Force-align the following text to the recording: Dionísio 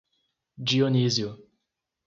Dionísio 0.69 1.37